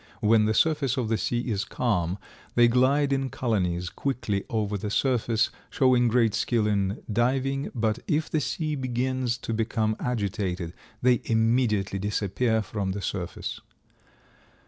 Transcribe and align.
When 0.19 0.45
the 0.45 0.55
surface 0.55 0.97
of 0.97 1.09
the 1.09 1.17
sea 1.19 1.41
is 1.41 1.63
calm 1.63 2.17
they 2.55 2.67
glide 2.67 3.13
in 3.13 3.29
colonies 3.29 3.87
quickly 3.91 4.45
over 4.49 4.75
the 4.75 4.89
surface, 4.89 5.51
showing 5.69 6.07
great 6.07 6.33
skill 6.33 6.65
in 6.65 7.03
diving, 7.13 7.69
but 7.75 7.99
if 8.07 8.27
the 8.27 8.41
sea 8.41 8.73
begins 8.73 9.37
to 9.37 9.53
become 9.53 9.95
agitated 9.99 10.73
they 11.03 11.21
immediately 11.25 11.99
disappear 11.99 12.63
from 12.63 12.93
the 12.93 13.01
surface. 13.03 13.61